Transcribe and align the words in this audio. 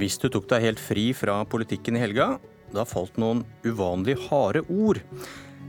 Hvis 0.00 0.16
du 0.16 0.30
tok 0.32 0.46
deg 0.48 0.62
helt 0.64 0.80
fri 0.80 1.10
fra 1.12 1.42
politikken 1.44 1.98
i 1.98 2.00
helga, 2.00 2.38
da 2.72 2.86
falt 2.88 3.18
noen 3.20 3.42
uvanlig 3.66 4.14
harde 4.30 4.62
ord. 4.72 5.02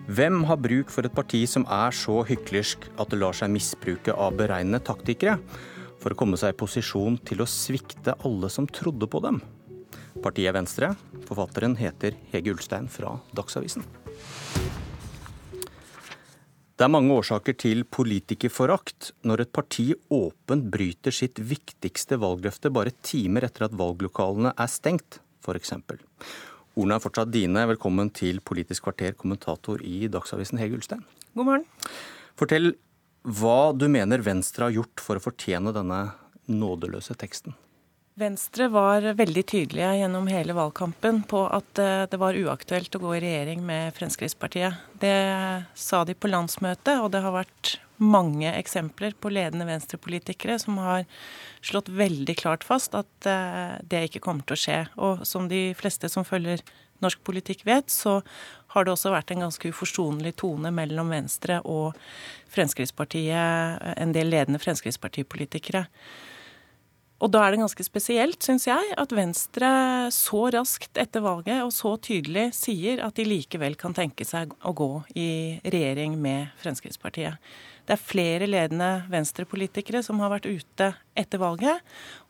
Hvem 0.07 0.46
har 0.47 0.61
bruk 0.61 0.93
for 0.93 1.04
et 1.04 1.15
parti 1.18 1.41
som 1.50 1.65
er 1.68 1.91
så 1.91 2.21
hyklersk 2.29 2.88
at 2.96 3.11
det 3.11 3.20
lar 3.20 3.36
seg 3.36 3.52
misbruke 3.52 4.15
av 4.15 4.38
beregnende 4.39 4.79
taktikere, 4.88 5.36
for 6.00 6.15
å 6.15 6.20
komme 6.21 6.39
seg 6.39 6.55
i 6.55 6.59
posisjon 6.64 7.20
til 7.28 7.43
å 7.43 7.50
svikte 7.50 8.15
alle 8.23 8.47
som 8.54 8.70
trodde 8.71 9.11
på 9.11 9.20
dem? 9.25 9.43
Partiet 10.23 10.55
Venstre. 10.55 10.93
Forfatteren 11.27 11.75
heter 11.79 12.16
Hege 12.32 12.55
Ulstein 12.55 12.88
fra 12.91 13.18
Dagsavisen. 13.36 13.84
Det 16.81 16.87
er 16.87 16.95
mange 16.95 17.13
årsaker 17.13 17.53
til 17.61 17.83
politikerforakt 17.85 19.11
når 19.29 19.43
et 19.43 19.49
parti 19.53 19.83
åpent 20.09 20.63
bryter 20.73 21.13
sitt 21.13 21.37
viktigste 21.37 22.17
valgløfte 22.17 22.71
bare 22.73 22.89
timer 23.05 23.45
etter 23.45 23.67
at 23.67 23.75
valglokalene 23.77 24.49
er 24.57 24.71
stengt, 24.73 25.19
f.eks. 25.45 25.75
Ordene 25.77 26.97
er 26.97 27.04
fortsatt 27.04 27.29
dine. 27.29 27.67
Velkommen 27.69 28.09
til 28.17 28.41
Politisk 28.41 28.87
kvarter, 28.87 29.13
kommentator 29.13 29.85
i 29.85 30.09
Dagsavisen, 30.09 30.57
Hege 30.57 30.79
Ulstein. 30.79 31.05
God 31.37 31.51
morgen. 31.51 31.67
Fortell 32.41 32.71
hva 33.29 33.59
du 33.77 33.85
mener 33.85 34.25
Venstre 34.25 34.71
har 34.71 34.79
gjort 34.79 35.05
for 35.05 35.21
å 35.21 35.25
fortjene 35.29 35.75
denne 35.77 36.02
nådeløse 36.49 37.13
teksten. 37.13 37.53
Venstre 38.22 38.67
var 38.70 39.06
veldig 39.17 39.42
tydelige 39.50 39.95
gjennom 39.98 40.28
hele 40.30 40.53
valgkampen 40.53 41.23
på 41.30 41.39
at 41.50 41.80
eh, 41.81 42.03
det 42.11 42.20
var 42.22 42.38
uaktuelt 42.38 42.94
å 42.94 43.02
gå 43.02 43.16
i 43.17 43.22
regjering 43.23 43.64
med 43.66 43.95
Fremskrittspartiet. 43.97 44.78
Det 45.02 45.16
sa 45.73 46.03
de 46.06 46.14
på 46.14 46.30
landsmøtet, 46.30 47.00
og 47.02 47.09
det 47.16 47.23
har 47.23 47.34
vært 47.34 47.80
mange 48.02 48.50
eksempler 48.53 49.16
på 49.17 49.31
ledende 49.33 49.66
venstrepolitikere 49.66 50.59
som 50.61 50.78
har 50.81 51.08
slått 51.66 51.89
veldig 51.89 52.36
klart 52.38 52.66
fast 52.66 52.97
at 52.97 53.30
eh, 53.30 53.78
det 53.81 54.05
ikke 54.09 54.22
kommer 54.28 54.45
til 54.45 54.58
å 54.58 54.63
skje. 54.67 54.80
Og 55.02 55.25
som 55.25 55.50
de 55.50 55.72
fleste 55.78 56.09
som 56.11 56.28
følger 56.28 56.61
norsk 57.02 57.23
politikk 57.25 57.66
vet, 57.66 57.89
så 57.89 58.19
har 58.75 58.85
det 58.85 58.94
også 58.94 59.13
vært 59.16 59.33
en 59.33 59.47
ganske 59.47 59.73
uforsonlig 59.73 60.35
tone 60.38 60.69
mellom 60.73 61.09
Venstre 61.09 61.58
og 61.66 61.97
Fremskrittspartiet, 62.53 63.81
en 63.97 64.13
del 64.13 64.30
ledende 64.30 64.61
Fremskrittspartipolitikere. 64.61 65.88
Og 67.22 67.30
da 67.30 67.44
er 67.45 67.53
det 67.53 67.61
ganske 67.61 67.83
spesielt, 67.86 68.41
syns 68.41 68.66
jeg, 68.66 68.94
at 68.97 69.11
Venstre 69.14 69.69
så 70.16 70.47
raskt 70.55 70.97
etter 70.97 71.22
valget 71.22 71.59
og 71.61 71.69
så 71.75 71.94
tydelig 72.02 72.47
sier 72.58 73.03
at 73.05 73.13
de 73.19 73.28
likevel 73.28 73.78
kan 73.78 73.94
tenke 73.94 74.25
seg 74.25 74.55
å 74.66 74.73
gå 74.73 74.89
i 75.13 75.59
regjering 75.61 76.17
med 76.17 76.50
Fremskrittspartiet. 76.63 77.38
Det 77.86 77.94
er 77.94 78.02
flere 78.02 78.50
ledende 78.50 79.03
venstrepolitikere 79.11 80.02
som 80.05 80.22
har 80.23 80.33
vært 80.33 80.50
ute 80.50 80.91
etter 81.17 81.41
valget 81.41 81.81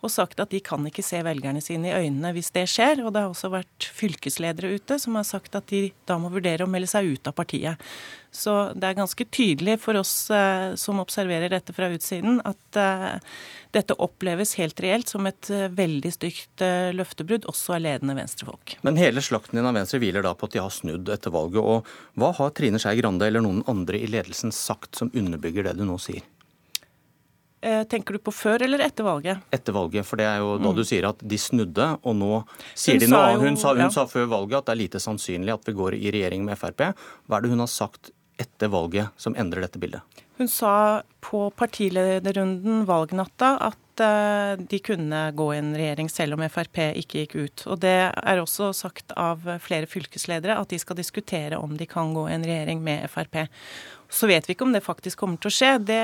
og 0.02 0.10
sagt 0.10 0.40
at 0.42 0.50
de 0.54 0.62
kan 0.64 0.82
ikke 0.88 1.04
se 1.06 1.20
velgerne 1.26 1.62
sine 1.64 1.92
i 1.92 1.98
øynene 2.06 2.34
hvis 2.34 2.52
det 2.56 2.66
skjer. 2.72 3.04
Og 3.06 3.14
det 3.14 3.24
har 3.24 3.30
også 3.30 3.52
vært 3.54 3.92
fylkesledere 3.94 4.74
ute 4.74 4.98
som 5.02 5.18
har 5.20 5.28
sagt 5.28 5.56
at 5.58 5.70
de 5.72 5.90
da 6.10 6.18
må 6.22 6.32
vurdere 6.34 6.66
å 6.66 6.72
melde 6.72 6.90
seg 6.90 7.14
ut 7.14 7.30
av 7.30 7.38
partiet. 7.38 7.92
Så 8.32 8.72
det 8.80 8.88
er 8.88 8.98
ganske 8.98 9.26
tydelig 9.28 9.76
for 9.84 10.00
oss 10.00 10.14
eh, 10.32 10.72
som 10.80 11.02
observerer 11.04 11.52
dette 11.52 11.76
fra 11.76 11.90
utsiden, 11.92 12.40
at 12.48 12.80
eh, 12.80 13.20
dette 13.76 13.98
oppleves 14.00 14.56
helt 14.56 14.80
reelt 14.84 15.12
som 15.12 15.28
et 15.28 15.52
eh, 15.52 15.68
veldig 15.68 16.14
stygt 16.16 16.64
eh, 16.64 16.94
løftebrudd, 16.96 17.46
også 17.52 17.76
av 17.76 17.84
ledende 17.84 18.16
venstrefolk. 18.16 18.78
Men 18.88 19.00
hele 19.00 19.24
slakten 19.24 19.60
din 19.60 19.68
av 19.68 19.76
Venstre 19.76 20.00
hviler 20.00 20.24
da 20.24 20.32
på 20.32 20.48
at 20.48 20.56
de 20.56 20.64
har 20.64 20.72
snudd 20.72 21.12
etter 21.12 21.36
valget. 21.36 21.60
Og 21.60 22.20
hva 22.20 22.32
har 22.40 22.56
Trine 22.56 22.80
Skei 22.80 22.96
Grande 23.04 23.28
eller 23.28 23.44
noen 23.44 23.66
andre 23.72 24.00
i 24.00 24.08
ledelsen 24.08 24.56
sagt 24.56 24.96
som 25.00 25.12
underbygger 25.12 25.68
det 25.68 25.76
du 25.82 25.84
nå 25.86 26.00
sier? 26.00 26.24
Eh, 27.62 27.84
tenker 27.86 28.18
du 28.18 28.24
på 28.26 28.34
før 28.34 28.64
eller 28.66 28.82
etter 28.82 29.06
valget? 29.06 29.44
Etter 29.54 29.76
valget, 29.76 30.06
for 30.08 30.18
det 30.18 30.26
er 30.26 30.40
jo 30.42 30.56
da 30.58 30.72
du 30.74 30.82
sier 30.88 31.06
at 31.12 31.20
de 31.22 31.38
snudde, 31.38 31.88
og 32.02 32.16
nå 32.18 32.40
sier 32.74 32.98
Hun 32.98 33.04
de 33.04 33.10
noe 33.12 33.22
annet. 33.28 33.44
Hun, 33.44 33.60
sa, 33.62 33.76
hun 33.76 33.86
ja. 33.86 33.92
sa 33.94 34.08
før 34.10 34.26
valget 34.32 34.58
at 34.58 34.72
det 34.72 34.74
er 34.74 34.80
lite 34.80 35.02
sannsynlig 35.04 35.54
at 35.54 35.70
vi 35.70 35.76
går 35.78 36.00
i 36.00 36.10
regjering 36.16 36.48
med 36.48 36.58
Frp. 36.58 36.88
Hva 37.30 37.38
er 37.38 37.46
det 37.46 37.54
hun 37.54 37.62
har 37.62 37.70
sagt 37.70 38.10
etter 38.42 38.72
valget 38.74 39.14
som 39.22 39.38
endrer 39.38 39.62
dette 39.68 39.82
bildet? 39.82 40.02
Hun 40.42 40.48
sa 40.50 41.04
på 41.20 41.50
partilederrunden 41.54 42.86
valgnatta 42.86 43.52
at 43.62 44.02
eh, 44.02 44.58
de 44.58 44.80
kunne 44.82 45.20
gå 45.38 45.46
i 45.54 45.58
en 45.60 45.76
regjering 45.78 46.08
selv 46.10 46.34
om 46.34 46.42
Frp 46.50 46.80
ikke 46.98 47.20
gikk 47.20 47.36
ut. 47.36 47.64
Og 47.70 47.78
det 47.84 47.92
er 48.10 48.42
også 48.42 48.72
sagt 48.74 49.14
av 49.14 49.46
flere 49.62 49.86
fylkesledere 49.86 50.56
at 50.58 50.74
de 50.74 50.80
skal 50.82 50.98
diskutere 50.98 51.60
om 51.62 51.76
de 51.78 51.86
kan 51.86 52.16
gå 52.18 52.24
i 52.26 52.34
en 52.40 52.48
regjering 52.50 52.82
med 52.82 53.06
Frp. 53.14 53.38
Så 54.10 54.32
vet 54.32 54.50
vi 54.50 54.56
ikke 54.56 54.66
om 54.66 54.74
det 54.74 54.82
faktisk 54.82 55.22
kommer 55.22 55.38
til 55.38 55.52
å 55.52 55.54
skje. 55.60 55.70
Det, 55.92 56.00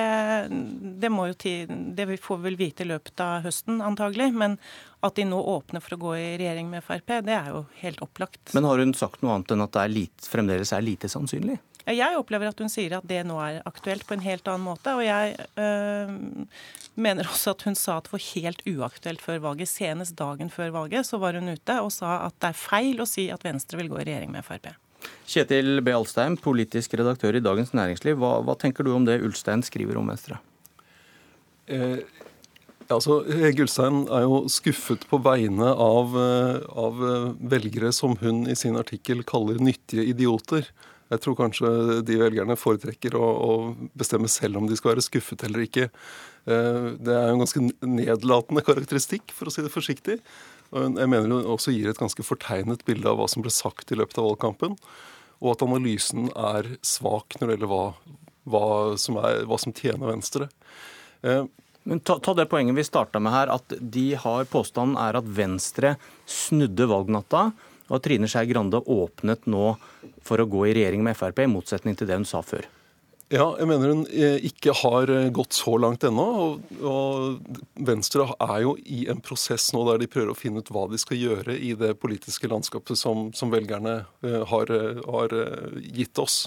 det, 1.01 1.09
må 1.09 1.25
jo 1.31 1.39
ti, 1.41 1.55
det 1.97 2.05
vi 2.11 2.19
får 2.21 2.37
vi 2.37 2.51
vel 2.51 2.59
vite 2.59 2.85
i 2.85 2.91
løpet 2.91 3.23
av 3.25 3.47
høsten 3.47 3.81
antagelig. 3.81 4.29
Men 4.37 4.59
at 5.01 5.17
de 5.17 5.25
nå 5.25 5.39
åpner 5.55 5.81
for 5.81 5.97
å 5.97 6.03
gå 6.05 6.13
i 6.19 6.27
regjering 6.43 6.69
med 6.69 6.85
Frp, 6.85 7.09
det 7.25 7.33
er 7.39 7.49
jo 7.55 7.65
helt 7.81 8.05
opplagt. 8.05 8.53
Men 8.53 8.69
har 8.69 8.85
hun 8.85 8.93
sagt 8.93 9.25
noe 9.25 9.33
annet 9.39 9.57
enn 9.57 9.65
at 9.65 9.73
det 9.73 9.81
er 9.87 9.97
lite, 9.97 10.29
fremdeles 10.29 10.75
er 10.77 10.85
lite 10.85 11.09
sannsynlig? 11.09 11.57
Jeg 11.87 12.17
opplever 12.19 12.49
at 12.49 12.59
hun 12.59 12.71
sier 12.71 12.97
at 12.97 13.05
det 13.07 13.21
nå 13.27 13.37
er 13.39 13.61
aktuelt 13.69 14.03
på 14.07 14.17
en 14.17 14.25
helt 14.25 14.47
annen 14.51 14.65
måte. 14.67 14.95
Og 14.97 15.05
jeg 15.05 15.37
øh, 15.55 16.09
mener 16.99 17.29
også 17.29 17.53
at 17.55 17.63
hun 17.67 17.77
sa 17.79 17.99
at 17.99 18.09
det 18.09 18.15
var 18.17 18.25
helt 18.33 18.65
uaktuelt 18.67 19.23
før 19.23 19.39
valget. 19.45 19.71
Senest 19.71 20.17
dagen 20.19 20.51
før 20.51 20.73
valget 20.75 21.07
så 21.07 21.21
var 21.21 21.39
hun 21.39 21.53
ute 21.53 21.77
og 21.79 21.93
sa 21.95 22.25
at 22.25 22.35
det 22.43 22.51
er 22.51 22.59
feil 22.59 22.99
å 23.03 23.07
si 23.07 23.29
at 23.31 23.45
Venstre 23.47 23.79
vil 23.79 23.91
gå 23.93 24.01
i 24.01 24.09
regjering 24.09 24.35
med 24.35 24.45
Frp. 24.47 24.73
Kjetil 25.27 25.81
B. 25.83 25.91
Alstein, 25.95 26.37
politisk 26.39 26.95
redaktør 26.99 27.37
i 27.37 27.43
Dagens 27.43 27.73
Næringsliv. 27.75 28.17
Hva, 28.19 28.37
hva 28.43 28.55
tenker 28.59 28.87
du 28.87 28.93
om 28.95 29.05
det 29.07 29.19
Ulstein 29.23 29.63
skriver 29.65 29.99
om 29.99 30.11
Venstre? 30.11 30.39
Eh, 31.67 31.99
altså, 32.87 33.19
Hege 33.27 33.65
Ulstein 33.65 34.05
er 34.07 34.23
jo 34.25 34.43
skuffet 34.51 35.03
på 35.09 35.19
vegne 35.23 35.71
av, 35.71 36.15
eh, 36.19 36.59
av 36.83 37.01
eh, 37.11 37.31
velgere 37.55 37.91
som 37.95 38.15
hun 38.21 38.45
i 38.47 38.55
sin 38.55 38.79
artikkel 38.79 39.23
kaller 39.27 39.59
nyttige 39.59 40.07
idioter. 40.07 40.69
Jeg 41.07 41.21
tror 41.23 41.37
kanskje 41.39 41.69
de 42.03 42.17
velgerne 42.19 42.57
foretrekker 42.59 43.15
å, 43.15 43.25
å 43.25 43.51
bestemme 43.97 44.27
selv 44.31 44.59
om 44.59 44.67
de 44.67 44.75
skal 44.75 44.93
være 44.93 45.05
skuffet 45.05 45.45
eller 45.47 45.63
ikke. 45.63 45.87
Eh, 46.47 46.87
Det 46.99 47.13
er 47.15 47.29
jo 47.29 47.35
en 47.37 47.43
ganske 47.43 47.63
nedlatende 47.87 48.63
karakteristikk, 48.67 49.31
for 49.35 49.47
å 49.47 49.53
si 49.53 49.63
det 49.63 49.71
forsiktig. 49.73 50.17
Og 50.75 50.97
jeg 50.99 51.07
mener 51.07 51.31
hun 51.31 51.53
også 51.55 51.71
gir 51.71 51.87
et 51.93 52.01
ganske 52.01 52.25
fortegnet 52.27 52.83
bilde 52.87 53.07
av 53.07 53.21
hva 53.21 53.27
som 53.31 53.45
ble 53.45 53.53
sagt 53.55 53.93
i 53.93 53.99
løpet 53.99 54.19
av 54.19 54.27
valgkampen. 54.27 54.75
Og 55.39 55.53
at 55.53 55.63
analysen 55.63 56.27
er 56.33 56.73
svak 56.83 57.37
når 57.37 57.47
det 57.47 57.55
gjelder 57.55 57.71
hva, 57.71 57.85
hva, 58.51 58.65
som, 58.99 59.21
er, 59.21 59.45
hva 59.47 59.59
som 59.61 59.75
tjener 59.75 60.11
Venstre. 60.11 60.49
Eh, 61.23 61.45
Men 61.87 62.01
ta, 62.03 62.17
ta 62.19 62.33
det 62.35 62.49
poenget 62.51 62.75
vi 62.75 62.83
starta 62.83 63.21
med 63.23 63.31
her, 63.31 63.47
at 63.47 63.71
de 63.79 64.09
har 64.19 64.49
påstanden 64.51 64.97
er 64.99 65.15
at 65.15 65.27
Venstre 65.37 65.93
snudde 66.27 66.83
valgnatta, 66.91 67.53
og 67.87 68.01
Trine 68.03 68.29
Skei 68.29 68.47
Grande 68.49 68.81
åpnet 68.83 69.47
nå 69.49 69.75
for 70.25 70.41
å 70.41 70.49
gå 70.49 70.65
i 70.67 70.73
regjering 70.77 71.03
med 71.05 71.17
Frp, 71.17 71.43
i 71.43 71.51
motsetning 71.51 71.95
til 71.97 72.09
det 72.09 72.19
hun 72.19 72.27
sa 72.27 72.43
før. 72.45 72.67
Ja, 73.27 73.43
jeg 73.59 73.67
mener 73.67 73.91
hun 73.91 74.05
eh, 74.07 74.37
ikke 74.47 74.71
har 74.85 75.11
eh, 75.11 75.25
gått 75.35 75.51
så 75.57 75.73
langt 75.83 76.05
ennå. 76.07 76.27
Og, 76.79 77.57
Venstre 77.75 78.23
er 78.39 78.61
jo 78.63 78.77
i 78.87 79.01
en 79.11 79.19
prosess 79.23 79.65
nå 79.75 79.81
der 79.89 79.99
de 79.99 80.07
prøver 80.11 80.31
å 80.31 80.37
finne 80.37 80.63
ut 80.63 80.71
hva 80.71 80.85
de 80.87 80.99
skal 81.01 81.19
gjøre 81.19 81.57
i 81.59 81.73
det 81.75 81.91
politiske 81.99 82.47
landskapet 82.47 82.95
som, 82.95 83.27
som 83.35 83.51
velgerne 83.51 83.97
eh, 84.23 84.39
har, 84.47 84.71
har 85.11 85.35
gitt 85.83 86.23
oss. 86.23 86.45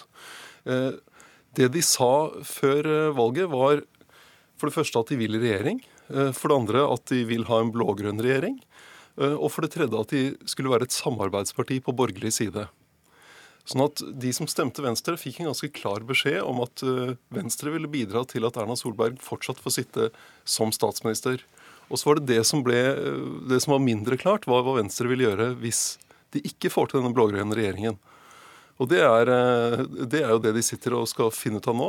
Det 0.64 1.68
de 1.72 1.82
sa 1.84 2.30
før 2.46 2.86
valget, 3.16 3.48
var 3.52 3.80
for 4.60 4.68
det 4.68 4.76
første 4.76 5.00
at 5.00 5.12
de 5.12 5.16
vil 5.20 5.36
i 5.38 5.40
regjering. 5.40 5.80
For 6.36 6.50
det 6.50 6.58
andre 6.58 6.82
at 6.84 7.06
de 7.08 7.22
vil 7.24 7.46
ha 7.48 7.62
en 7.62 7.72
blå-grønn 7.72 8.20
regjering. 8.20 8.58
Eh, 9.20 9.36
Og 9.36 9.50
for 9.52 9.64
det 9.64 9.74
tredje 9.76 10.00
at 10.00 10.12
de 10.12 10.50
skulle 10.50 10.72
være 10.72 10.88
et 10.88 10.96
samarbeidsparti 10.96 11.80
på 11.84 11.94
borgerlig 11.96 12.32
side. 12.36 12.66
Sånn 13.68 13.84
at 13.84 14.02
De 14.22 14.32
som 14.34 14.48
stemte 14.50 14.82
Venstre, 14.82 15.18
fikk 15.20 15.40
en 15.40 15.50
ganske 15.50 15.70
klar 15.76 16.04
beskjed 16.06 16.40
om 16.42 16.62
at 16.64 16.84
eh, 16.86 17.16
Venstre 17.34 17.72
ville 17.74 17.90
bidra 17.90 18.24
til 18.28 18.48
at 18.48 18.58
Erna 18.60 18.76
Solberg 18.78 19.20
fortsatt 19.22 19.60
får 19.62 19.76
sitte 19.76 20.10
som 20.48 20.72
statsminister. 20.74 21.44
Og 21.90 21.98
så 21.98 22.10
var 22.10 22.20
det 22.20 22.30
det 22.30 22.44
som, 22.48 22.64
ble, 22.66 22.80
eh, 22.94 23.24
det 23.50 23.60
som 23.64 23.76
var 23.76 23.84
mindre 23.84 24.18
klart, 24.20 24.48
var 24.50 24.64
hva 24.66 24.78
Venstre 24.80 25.10
ville 25.10 25.28
gjøre 25.28 25.52
hvis 25.60 25.98
de 26.34 26.42
ikke 26.46 26.70
får 26.70 26.90
til 26.90 27.00
denne 27.00 27.14
blå-grønne 27.14 27.56
regjeringen. 27.58 27.98
Og 28.80 28.88
det 28.88 29.02
er, 29.04 29.28
det 30.08 30.22
er 30.22 30.30
jo 30.30 30.40
det 30.40 30.54
de 30.56 30.62
sitter 30.64 30.94
og 30.96 31.08
skal 31.10 31.28
finne 31.34 31.58
ut 31.60 31.66
av 31.68 31.74
nå. 31.76 31.88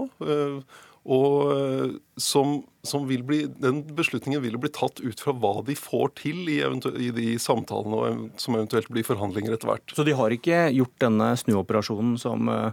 Og 1.09 1.51
eh, 1.56 1.94
som, 2.21 2.59
som 2.86 3.07
vil 3.09 3.24
bli, 3.25 3.44
Den 3.50 3.81
beslutningen 3.98 4.44
vil 4.44 4.59
bli 4.62 4.69
tatt 4.74 5.01
ut 5.01 5.24
fra 5.24 5.33
hva 5.33 5.56
de 5.65 5.75
får 5.77 6.13
til 6.21 6.45
i, 6.51 6.62
i 6.62 7.09
de 7.15 7.27
samtalene 7.42 8.01
og 8.01 8.42
som 8.42 8.57
eventuelt 8.57 8.92
blir 8.94 9.07
forhandlinger 9.07 9.57
etter 9.57 9.71
hvert. 9.71 9.95
Så 9.95 10.06
de 10.06 10.18
har 10.18 10.33
ikke 10.33 10.68
gjort 10.75 10.98
denne 11.01 11.31
snuoperasjonen 11.42 12.19
som 12.21 12.51
uh, 12.51 12.69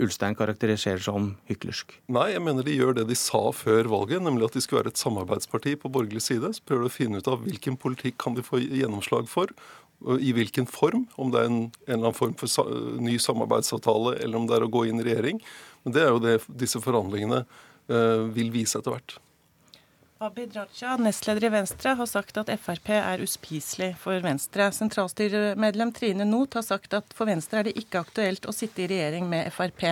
Ulstein 0.00 0.36
karakteriserer 0.38 1.02
som 1.04 1.32
hyklersk? 1.50 1.98
Nei, 2.14 2.30
jeg 2.32 2.42
mener 2.46 2.64
de 2.64 2.76
gjør 2.78 2.94
det 2.96 3.08
de 3.10 3.16
sa 3.18 3.42
før 3.52 3.90
valget, 3.92 4.22
nemlig 4.24 4.48
at 4.48 4.56
de 4.56 4.62
skulle 4.64 4.80
være 4.80 4.94
et 4.94 5.02
samarbeidsparti 5.02 5.74
på 5.82 5.90
borgerlig 5.92 6.22
side. 6.24 6.54
Så 6.56 6.64
prøver 6.64 6.86
de 6.86 6.92
å 6.92 6.94
finne 6.94 7.20
ut 7.20 7.28
av 7.28 7.42
hvilken 7.44 7.76
politikk 7.80 8.16
kan 8.24 8.38
de 8.38 8.46
få 8.46 8.62
gjennomslag 8.62 9.28
for, 9.28 9.52
i 10.20 10.32
hvilken 10.36 10.66
form. 10.70 11.06
Om 11.16 11.32
det 11.32 11.42
er 11.42 11.50
en, 11.50 11.60
en 11.64 11.92
eller 11.92 12.10
annen 12.10 12.16
form 12.18 12.34
for 12.40 13.00
ny 13.00 13.18
samarbeidsavtale, 13.22 14.18
eller 14.24 14.40
om 14.40 14.48
det 14.48 14.58
er 14.58 14.66
å 14.66 14.72
gå 14.72 14.86
inn 14.90 15.02
i 15.02 15.06
regjering. 15.06 15.42
Men 15.84 15.96
det 15.96 16.02
er 16.04 16.10
jo 16.12 16.24
det 16.24 16.38
disse 16.64 16.80
forhandlingene 16.84 17.44
eh, 17.44 18.24
vil 18.34 18.52
vise 18.54 18.80
etter 18.80 18.96
hvert. 18.96 19.18
Abid 20.24 20.54
Raja, 20.56 20.94
nestleder 20.96 21.44
i 21.44 21.48
Venstre, 21.52 21.90
har 21.98 22.06
sagt 22.06 22.38
at 22.40 22.48
Frp 22.62 22.86
er 22.96 23.20
uspiselig 23.20 23.90
for 24.00 24.22
Venstre. 24.24 24.70
Sentralstyremedlem 24.72 25.90
Trine 25.92 26.24
Not 26.24 26.54
har 26.56 26.64
sagt 26.64 26.94
at 26.96 27.12
for 27.16 27.28
Venstre 27.28 27.60
er 27.60 27.68
det 27.68 27.74
ikke 27.80 28.00
aktuelt 28.04 28.46
å 28.48 28.54
sitte 28.54 28.84
i 28.84 28.88
regjering 28.88 29.26
med 29.28 29.50
Frp. 29.52 29.82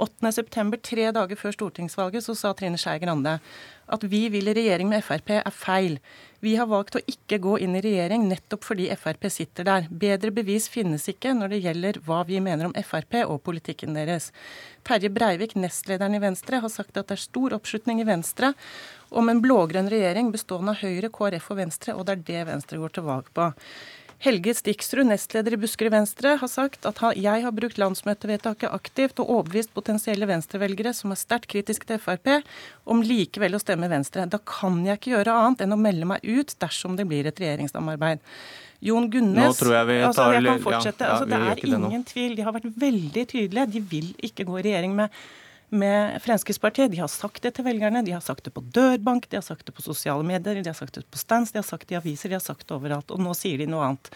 8.9., 0.00 0.80
tre 0.82 1.10
dager 1.14 1.38
før 1.38 1.54
stortingsvalget, 1.54 2.26
så 2.26 2.34
sa 2.34 2.54
Trine 2.58 2.80
Skei 2.80 2.96
Grande 3.04 3.36
at 3.88 4.04
vi 4.04 4.26
vil 4.32 4.50
i 4.50 4.54
regjering 4.56 4.88
med 4.90 5.04
Frp 5.04 5.32
er 5.38 5.54
feil. 5.54 5.98
Vi 6.44 6.54
har 6.54 6.68
valgt 6.70 6.98
å 6.98 7.02
ikke 7.10 7.40
gå 7.42 7.56
inn 7.64 7.74
i 7.74 7.82
regjering 7.82 8.28
nettopp 8.28 8.66
fordi 8.68 8.86
Frp 8.94 9.26
sitter 9.32 9.66
der. 9.66 9.88
Bedre 9.90 10.30
bevis 10.34 10.68
finnes 10.70 11.08
ikke 11.10 11.32
når 11.34 11.54
det 11.54 11.62
gjelder 11.64 12.00
hva 12.06 12.20
vi 12.28 12.38
mener 12.44 12.68
om 12.68 12.76
Frp 12.78 13.20
og 13.24 13.40
politikken 13.46 13.96
deres. 13.98 14.30
Terje 14.86 15.10
Breivik, 15.10 15.56
nestlederen 15.58 16.14
i 16.14 16.22
Venstre, 16.22 16.60
har 16.62 16.72
sagt 16.72 16.96
at 16.96 17.10
det 17.10 17.18
er 17.18 17.24
stor 17.24 17.56
oppslutning 17.58 18.02
i 18.04 18.08
Venstre 18.08 18.52
om 19.08 19.28
en 19.32 19.40
blå-grønn 19.42 19.90
regjering 19.90 20.30
bestående 20.34 20.76
av 20.76 20.84
Høyre, 20.84 21.10
KrF 21.10 21.50
og 21.54 21.62
Venstre, 21.62 21.96
og 21.96 22.06
det 22.06 22.18
er 22.18 22.26
det 22.28 22.44
Venstre 22.52 22.80
går 22.80 22.94
til 22.94 23.08
valg 23.08 23.32
på. 23.34 23.50
Helge 24.18 24.50
Stiksrud, 24.58 25.06
nestleder 25.06 25.54
i 25.54 25.58
Buskerud 25.62 25.94
Venstre, 25.94 26.32
har 26.40 26.50
sagt 26.50 26.86
at 26.88 26.98
jeg 27.14 27.44
har 27.44 27.52
brukt 27.54 27.78
landsmøtevedtaket 27.78 28.72
aktivt 28.74 29.20
og 29.22 29.30
overbevist 29.36 29.70
potensielle 29.76 30.26
venstrevelgere 30.26 30.90
som 30.96 31.14
er 31.14 31.20
sterkt 31.20 31.46
kritiske 31.52 31.86
til 31.86 32.00
Frp, 32.02 32.40
om 32.90 33.04
likevel 33.06 33.54
å 33.54 33.62
stemme 33.62 33.86
Venstre. 33.92 34.26
Da 34.26 34.40
kan 34.42 34.80
jeg 34.82 34.98
ikke 34.98 35.14
gjøre 35.14 35.36
annet 35.44 35.62
enn 35.62 35.76
å 35.76 35.78
melde 35.78 36.08
meg 36.10 36.26
ut 36.26 36.56
dersom 36.58 36.98
det 36.98 37.06
blir 37.06 37.30
et 37.30 37.38
regjeringssamarbeid. 37.38 38.24
Jon 38.88 39.06
Gunnes 39.10 39.58
jeg 39.62 39.86
vi 39.86 40.00
tar, 40.02 40.08
altså, 40.10 40.26
jeg 40.34 40.46
kan 40.48 40.64
fortsette. 40.66 41.06
Ja, 41.06 41.08
ja, 41.08 41.14
altså, 41.14 41.30
det 41.30 41.38
er 41.54 41.78
ingen 41.78 42.06
tvil. 42.06 42.34
De 42.38 42.46
har 42.46 42.54
vært 42.58 42.68
veldig 42.78 43.24
tydelige. 43.36 43.70
De 43.74 43.84
vil 43.94 44.10
ikke 44.18 44.46
gå 44.50 44.58
i 44.58 44.66
regjering 44.66 44.98
med 44.98 45.14
med 45.68 46.18
Fremskrittspartiet. 46.22 46.90
De 46.92 47.00
har 47.02 47.10
sagt 47.12 47.42
det 47.44 47.54
til 47.56 47.66
velgerne, 47.66 48.04
de 48.04 48.14
har 48.16 48.24
sagt 48.24 48.46
det 48.48 48.54
på 48.56 48.64
dørbank, 48.64 49.28
de 49.30 49.40
har 49.40 49.46
sagt 49.46 49.66
det 49.68 49.74
på 49.76 49.84
sosiale 49.84 50.26
medier, 50.26 50.62
de 50.62 50.70
har 50.70 50.78
sagt 50.78 50.98
det 50.98 51.06
på 51.10 51.20
stands, 51.20 51.52
de 51.52 51.62
har 51.62 51.66
sagt 51.68 51.88
det 51.88 51.98
i 51.98 52.00
aviser, 52.00 52.32
de 52.32 52.38
har 52.38 52.44
sagt 52.44 52.68
det 52.68 52.76
overalt. 52.76 53.10
Og 53.14 53.20
nå 53.22 53.34
sier 53.36 53.60
de 53.60 53.68
noe 53.70 53.90
annet. 53.90 54.12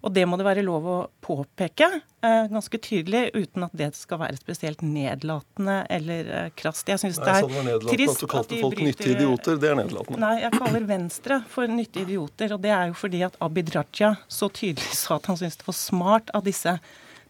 Og 0.00 0.12
det 0.16 0.22
må 0.24 0.38
det 0.40 0.46
være 0.46 0.62
lov 0.64 0.86
å 0.88 0.96
påpeke 1.20 1.86
eh, 1.92 2.46
ganske 2.48 2.78
tydelig, 2.80 3.26
uten 3.36 3.66
at 3.66 3.74
det 3.76 3.90
skal 3.98 4.22
være 4.22 4.38
spesielt 4.40 4.80
nedlatende 4.84 5.82
eller 5.92 6.30
eh, 6.36 6.46
krast. 6.56 6.88
Jeg 6.88 7.02
syns 7.02 7.20
det 7.20 7.28
er 7.28 7.44
sånn 7.44 7.68
trist 7.84 8.16
at 8.16 8.24
du 8.24 8.30
kalte 8.32 8.60
folk 8.62 8.80
nyttige 8.80 9.18
idioter. 9.18 9.60
Det 9.60 9.68
er 9.68 9.76
nedlatende. 9.82 10.22
Nei, 10.24 10.38
jeg 10.46 10.56
kaller 10.56 10.88
Venstre 10.88 11.42
for 11.52 11.68
nyttige 11.68 12.08
idioter. 12.08 12.56
Og 12.56 12.64
det 12.64 12.72
er 12.72 12.88
jo 12.88 12.96
fordi 12.96 13.20
at 13.28 13.36
Abid 13.44 13.74
Raja 13.76 14.14
så 14.24 14.48
tydelig 14.48 14.96
sa 15.02 15.20
at 15.20 15.28
han 15.28 15.40
syntes 15.40 15.60
det 15.60 15.68
var 15.68 15.80
smart 15.82 16.32
av 16.36 16.48
disse 16.48 16.78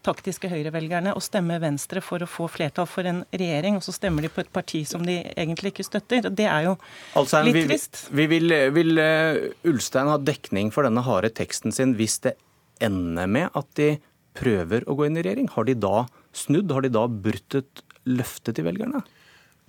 taktiske 0.06 0.48
høyrevelgerne 0.50 1.12
å 1.16 1.22
stemme 1.22 1.58
Venstre 1.62 2.02
for 2.04 2.22
å 2.24 2.28
få 2.28 2.48
flertall 2.50 2.88
for 2.88 3.06
en 3.08 3.22
regjering, 3.30 3.76
og 3.78 3.84
så 3.84 3.94
stemmer 3.94 4.24
de 4.24 4.32
på 4.32 4.42
et 4.44 4.52
parti 4.52 4.82
som 4.88 5.04
de 5.06 5.18
egentlig 5.34 5.74
ikke 5.74 5.86
støtter. 5.86 6.28
Det 6.28 6.46
er 6.48 6.68
jo 6.70 6.76
altså, 7.18 7.42
litt 7.46 7.58
vi, 7.58 7.64
trist. 7.68 8.04
Vi 8.16 8.26
vil, 8.30 8.54
vil 8.76 9.00
uh, 9.00 9.68
Ulstein 9.68 10.10
ha 10.10 10.18
dekning 10.20 10.72
for 10.74 10.88
denne 10.88 11.04
harde 11.06 11.32
teksten 11.36 11.74
sin 11.74 11.96
hvis 11.98 12.20
det 12.24 12.36
ender 12.80 13.28
med 13.28 13.52
at 13.56 13.68
de 13.76 13.92
prøver 14.38 14.86
å 14.88 14.96
gå 14.96 15.08
inn 15.08 15.20
i 15.20 15.24
regjering? 15.26 15.50
Har 15.52 15.68
de 15.68 15.76
da 15.76 16.06
snudd? 16.36 16.72
Har 16.72 16.86
de 16.86 16.92
da 16.94 17.06
brutt 17.10 17.58
et 17.58 17.84
løfte 18.08 18.54
til 18.56 18.68
velgerne? 18.70 19.02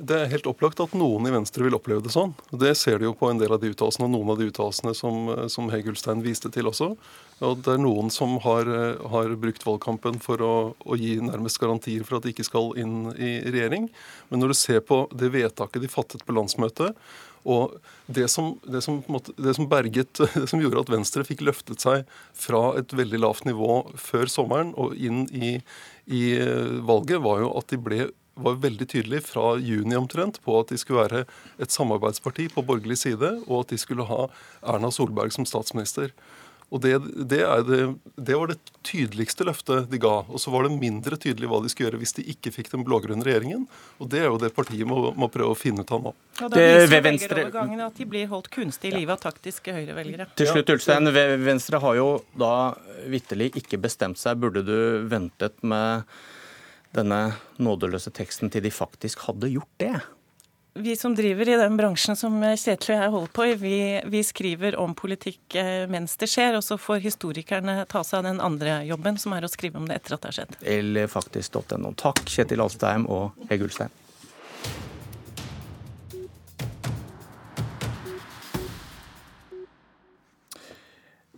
Det 0.02 0.16
er 0.18 0.30
helt 0.32 0.48
opplagt 0.50 0.80
at 0.82 0.94
noen 0.98 1.28
i 1.30 1.32
Venstre 1.34 1.62
vil 1.62 1.76
oppleve 1.78 2.02
det 2.02 2.14
sånn. 2.14 2.32
Det 2.50 2.72
ser 2.80 2.98
du 2.98 3.06
jo 3.06 3.14
på 3.18 3.28
en 3.30 3.38
del 3.38 3.54
av 3.54 3.60
de 3.62 3.70
uttalelsene, 3.70 4.08
og 4.08 4.14
noen 4.16 4.32
av 4.34 4.40
de 4.40 4.48
uttalelsene 4.50 4.94
som, 4.98 5.28
som 5.52 5.68
Hegulstein 5.70 6.24
viste 6.26 6.50
til 6.54 6.70
også. 6.72 6.96
Og 7.46 7.62
det 7.62 7.76
er 7.76 7.82
noen 7.84 8.10
som 8.14 8.34
har, 8.42 8.70
har 9.14 9.36
brukt 9.42 9.66
valgkampen 9.68 10.18
for 10.24 10.42
å, 10.42 10.54
å, 10.74 10.98
gi 10.98 11.20
nærmest 11.22 11.62
garantier 11.62 12.06
for 12.08 12.18
at 12.18 12.26
de 12.26 12.34
ikke 12.34 12.48
skal 12.48 12.74
inn 12.82 13.12
i 13.14 13.36
regjering. 13.46 13.92
Men 14.32 14.42
når 14.42 14.54
du 14.54 14.58
ser 14.58 14.82
på 14.86 15.04
det 15.14 15.30
vedtaket 15.36 15.86
de 15.86 15.92
fattet 15.92 16.26
på 16.26 16.38
landsmøtet, 16.38 16.98
og 17.42 17.78
det 18.06 18.28
som, 18.30 18.56
det, 18.70 18.84
som, 18.86 19.00
det 19.38 19.54
som, 19.58 19.70
berget, 19.70 20.18
det 20.38 20.48
som 20.50 20.62
gjorde 20.62 20.82
at 20.82 20.94
Venstre 20.94 21.26
fikk 21.28 21.46
løftet 21.46 21.82
seg 21.82 22.10
fra 22.38 22.72
et 22.82 22.94
veldig 22.98 23.22
lavt 23.22 23.46
nivå 23.50 23.84
før 24.02 24.30
sommeren 24.30 24.74
og 24.82 24.98
inn 24.98 25.28
i, 25.30 25.56
i 26.10 26.26
valget, 26.86 27.22
var 27.22 27.46
jo 27.46 27.54
at 27.58 27.70
de 27.70 27.82
ble 27.82 28.10
var 28.36 28.60
veldig 28.64 28.88
tydelig 28.88 29.24
fra 29.28 29.56
juni 29.60 29.98
omtrent 29.98 30.40
på 30.46 30.60
at 30.60 30.72
de 30.72 30.80
skulle 30.80 31.04
være 31.04 31.24
et 31.62 31.74
samarbeidsparti 31.74 32.48
på 32.54 32.64
borgerlig 32.66 33.02
side, 33.04 33.34
og 33.48 33.66
at 33.66 33.74
de 33.74 33.82
skulle 33.82 34.08
ha 34.08 34.28
Erna 34.74 34.92
Solberg 34.94 35.34
som 35.36 35.48
statsminister. 35.48 36.14
Og 36.72 36.80
det, 36.80 36.94
det, 37.04 37.42
det, 37.68 37.80
det, 38.16 38.36
var 38.40 38.48
det 38.48 38.56
tydeligste 38.88 39.44
løftet 39.44 39.90
de 39.92 40.00
ga. 40.00 40.22
Og 40.32 40.40
så 40.40 40.54
var 40.54 40.64
det 40.64 40.78
mindre 40.80 41.18
tydelig 41.20 41.50
hva 41.52 41.60
de 41.60 41.72
skulle 41.72 41.90
gjøre 41.90 42.00
hvis 42.00 42.16
de 42.16 42.24
ikke 42.32 42.54
fikk 42.56 42.72
den 42.72 42.86
blå-grønne 42.88 43.28
regjeringen. 43.28 43.66
Og 44.00 44.08
det 44.14 44.22
er 44.22 44.30
jo 44.30 44.40
det 44.40 44.54
partiet 44.56 44.88
må, 44.88 45.10
må 45.12 45.28
prøve 45.34 45.52
å 45.52 45.60
finne 45.60 45.84
ut 45.84 45.92
av 45.92 46.06
nå. 46.08 46.14
Og 46.40 46.54
da 46.54 46.64
viser 46.64 47.04
velgerovergangen 47.04 47.84
at 47.90 48.00
de 48.00 48.08
blir 48.14 48.32
holdt 48.32 48.48
kunstig 48.56 48.94
i 48.94 49.02
livet 49.02 49.18
av 49.18 49.26
taktiske 49.28 49.76
høyrevelgere. 49.76 50.30
Til 50.40 50.48
slutt, 50.48 50.72
Ulstein. 50.78 51.12
Venstre 51.44 51.84
har 51.84 52.00
jo 52.00 52.10
da 52.40 52.54
vitterlig 53.12 53.52
ikke 53.60 53.82
bestemt 53.90 54.22
seg. 54.24 54.40
Burde 54.40 54.64
du 54.64 54.78
ventet 55.12 55.60
med 55.68 56.08
denne 56.96 57.20
nådeløse 57.62 58.12
teksten 58.16 58.52
til 58.52 58.66
de 58.66 58.72
faktisk 58.74 59.28
hadde 59.28 59.52
gjort 59.54 59.72
det? 59.82 59.96
Vi 60.74 60.94
som 60.96 61.12
driver 61.16 61.50
i 61.50 61.58
den 61.60 61.76
bransjen 61.76 62.16
som 62.16 62.38
Kjetil 62.40 62.94
og 62.94 63.02
jeg 63.02 63.12
holder 63.12 63.32
på 63.36 63.46
i, 63.50 63.56
vi, 63.60 63.80
vi, 64.08 64.22
skriver 64.24 64.78
om 64.80 64.94
politikk 64.96 65.58
eh, 65.60 65.84
mens 65.92 66.16
det 66.16 66.30
skjer, 66.32 66.56
og 66.56 66.64
så 66.64 66.78
får 66.80 67.04
historikerne 67.04 67.82
ta 67.92 68.06
seg 68.08 68.22
av 68.22 68.30
den 68.30 68.40
andre 68.40 68.78
jobben, 68.88 69.20
som 69.20 69.36
er 69.36 69.44
å 69.44 69.52
skrive 69.52 69.82
om 69.82 69.90
det 69.90 70.00
etter 70.00 70.16
at 70.16 70.24
det 70.24 70.32
har 70.32 70.38
skjedd. 70.40 70.56
Eller 70.78 71.12
faktisk.no. 71.12 71.92
Takk, 72.00 72.24
Kjetil 72.24 72.64
Alstheim 72.64 73.04
og 73.12 73.36
Hege 73.52 73.68
Ulstein. 73.68 73.92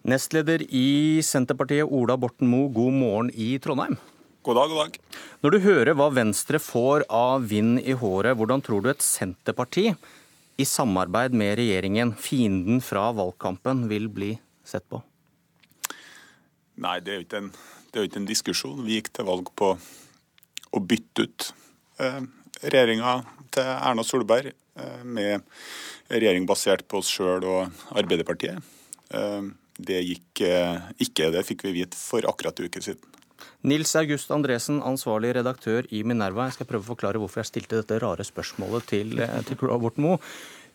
Nestleder 0.04 0.62
i 0.68 1.24
Senterpartiet, 1.26 1.88
Ola 1.90 2.20
Borten 2.20 2.50
Moe, 2.52 2.70
god 2.76 2.98
morgen 3.02 3.34
i 3.34 3.56
Trondheim. 3.64 3.98
God 4.44 4.58
dag, 4.60 4.72
god 4.74 4.80
dag. 4.82 4.96
Når 5.40 5.54
du 5.54 5.58
hører 5.64 5.96
hva 5.96 6.10
Venstre 6.12 6.60
får 6.60 7.06
av 7.08 7.46
vind 7.48 7.78
i 7.80 7.94
håret, 7.96 8.36
hvordan 8.36 8.60
tror 8.64 8.82
du 8.84 8.90
et 8.92 9.06
Senterparti 9.06 9.86
i 10.60 10.66
samarbeid 10.68 11.32
med 11.40 11.54
regjeringen, 11.62 12.12
fienden 12.20 12.82
fra 12.84 13.06
valgkampen, 13.16 13.86
vil 13.88 14.10
bli 14.12 14.34
sett 14.68 14.84
på? 14.92 15.00
Nei, 16.84 16.98
det 17.00 17.14
er 17.14 17.22
jo 17.22 17.24
ikke 17.24 17.42
en, 17.46 17.50
ikke 18.04 18.20
en 18.20 18.28
diskusjon. 18.28 18.84
Vi 18.84 19.00
gikk 19.00 19.14
til 19.16 19.30
valg 19.32 19.48
på 19.56 19.72
å 19.78 20.84
bytte 20.92 21.24
ut 21.24 21.48
eh, 22.04 22.22
regjeringa 22.66 23.16
til 23.56 23.72
Erna 23.72 24.04
Solberg 24.04 24.52
eh, 24.52 25.02
med 25.08 25.48
regjering 26.12 26.50
basert 26.50 26.84
på 26.92 27.00
oss 27.00 27.16
sjøl 27.16 27.48
og 27.48 27.96
Arbeiderpartiet. 27.96 28.60
Eh, 29.08 29.42
det 29.80 30.04
gikk 30.04 30.44
eh, 30.52 30.94
ikke. 31.08 31.32
Det 31.32 31.48
fikk 31.48 31.64
vi 31.70 31.78
vite 31.80 31.96
for 31.96 32.28
akkurat 32.28 32.60
en 32.60 32.68
uke 32.68 32.84
siden. 32.84 33.14
Nils 33.64 33.94
August 33.96 34.28
Andresen, 34.36 34.82
ansvarlig 34.84 35.30
redaktør 35.38 35.86
i 35.96 36.02
Minerva. 36.04 36.50
Jeg 36.50 36.58
skal 36.58 36.68
prøve 36.68 36.84
å 36.84 36.90
forklare 36.90 37.20
hvorfor 37.22 37.40
jeg 37.40 37.48
stilte 37.48 37.78
dette 37.80 37.96
rare 38.04 38.26
spørsmålet 38.28 38.90
til, 38.90 39.14
eh, 39.24 39.42
til 39.48 39.56
Borten 39.56 40.04
Moe. 40.04 40.20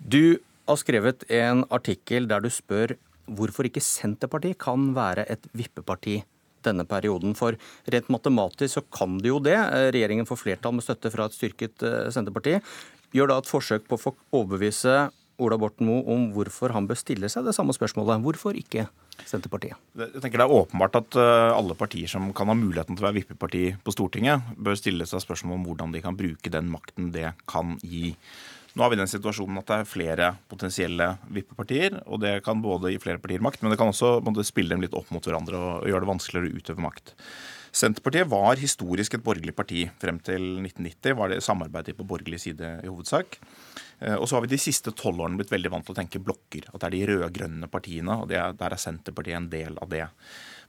Du 0.01 0.39
har 0.67 0.77
skrevet 0.77 1.23
en 1.29 1.65
artikkel 1.69 2.27
der 2.27 2.41
du 2.41 2.49
spør 2.49 2.97
hvorfor 3.29 3.69
ikke 3.69 3.85
Senterpartiet 3.85 4.57
kan 4.57 4.95
være 4.95 5.27
et 5.29 5.45
vippeparti 5.53 6.25
denne 6.65 6.87
perioden. 6.89 7.37
For 7.37 7.53
rent 7.93 8.09
matematisk 8.09 8.81
så 8.81 8.83
kan 8.91 9.19
det 9.19 9.29
jo 9.29 9.39
det. 9.39 9.59
Eh, 9.59 9.93
regjeringen 9.93 10.27
får 10.27 10.41
flertall 10.41 10.73
med 10.73 10.83
støtte 10.83 11.13
fra 11.13 11.27
et 11.27 11.37
styrket 11.37 11.83
eh, 11.83 12.09
Senterparti. 12.09 12.57
Gjør 13.13 13.29
da 13.29 13.39
et 13.39 13.53
forsøk 13.53 13.85
på 13.87 14.01
å 14.01 14.15
overbevise 14.33 15.11
Ola 15.39 15.59
Borten 15.59 15.85
Moe 15.85 16.09
om 16.09 16.33
hvorfor 16.33 16.73
han 16.73 16.89
bør 16.89 16.97
stille 16.97 17.29
seg 17.29 17.45
det 17.45 17.55
samme 17.55 17.77
spørsmålet. 17.77 18.25
Hvorfor 18.25 18.57
ikke? 18.57 18.89
Senterpartiet? 19.27 19.79
Jeg 19.99 20.23
tenker 20.23 20.43
Det 20.43 20.47
er 20.47 20.59
åpenbart 20.61 20.99
at 21.01 21.19
eh, 21.19 21.51
alle 21.55 21.77
partier 21.79 22.11
som 22.11 22.31
kan 22.37 22.51
ha 22.51 22.57
muligheten 22.59 22.97
til 22.97 23.05
å 23.05 23.09
være 23.09 23.21
vippeparti 23.21 23.65
på 23.85 23.95
Stortinget, 23.95 24.55
bør 24.57 24.79
stille 24.79 25.09
seg 25.09 25.25
spørsmål 25.25 25.59
om 25.59 25.67
hvordan 25.69 25.97
de 25.97 26.05
kan 26.05 26.19
bruke 26.19 26.53
den 26.53 26.71
makten 26.73 27.11
det 27.15 27.33
kan 27.51 27.77
gi. 27.83 28.15
Nå 28.79 28.85
har 28.85 28.93
vi 28.93 29.01
den 29.01 29.11
situasjonen 29.11 29.59
at 29.59 29.69
det 29.71 29.77
er 29.81 29.89
flere 29.91 30.33
potensielle 30.51 31.11
vippepartier, 31.35 31.99
og 32.07 32.21
det 32.23 32.37
kan 32.47 32.61
både 32.63 32.93
gi 32.93 33.01
flere 33.03 33.19
partier 33.23 33.43
makt, 33.43 33.65
men 33.65 33.73
det 33.73 33.79
kan 33.81 33.91
også 33.91 34.21
spille 34.47 34.71
dem 34.71 34.85
litt 34.85 34.95
opp 34.95 35.11
mot 35.15 35.25
hverandre 35.25 35.59
og 35.59 35.89
gjøre 35.89 36.05
det 36.05 36.13
vanskeligere 36.13 36.53
å 36.53 36.61
utøve 36.63 36.85
makt. 36.85 37.15
Senterpartiet 37.75 38.29
var 38.31 38.61
historisk 38.61 39.15
et 39.15 39.25
borgerlig 39.25 39.55
parti. 39.57 39.85
Frem 40.01 40.19
til 40.25 40.45
1990 40.63 41.17
var 41.19 41.33
det 41.33 41.43
samarbeidet 41.45 41.97
på 41.99 42.07
borgerlig 42.09 42.41
side 42.43 42.73
i 42.83 42.89
hovedsak. 42.91 43.39
Eh, 44.01 44.15
og 44.15 44.29
så 44.29 44.37
har 44.37 44.45
vi 44.45 44.53
de 44.55 44.61
siste 44.63 44.95
tolv 44.97 45.25
årene 45.25 45.41
blitt 45.41 45.53
veldig 45.53 45.73
vant 45.75 45.87
til 45.89 45.97
å 45.97 45.99
tenke 45.99 46.23
blokker. 46.23 46.71
At 46.73 46.81
det 46.81 46.89
er 46.89 46.97
de 46.97 47.07
rød-grønne 47.13 47.71
partiene, 47.73 48.21
og 48.23 48.33
er, 48.33 48.55
der 48.59 48.77
er 48.77 48.83
Senterpartiet 48.83 49.41
en 49.41 49.51
del 49.53 49.79
av 49.83 49.91
det. 49.93 50.07